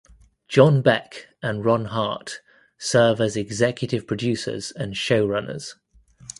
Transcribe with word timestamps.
John 0.47 0.81
Beck 0.81 1.27
and 1.43 1.63
Ron 1.63 1.85
Hart 1.85 2.41
serve 2.79 3.21
as 3.21 3.37
executive 3.37 4.07
producers 4.07 4.71
and 4.71 4.95
showrunners. 4.95 5.75